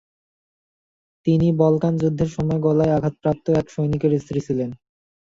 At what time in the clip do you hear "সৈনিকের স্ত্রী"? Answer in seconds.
3.69-4.39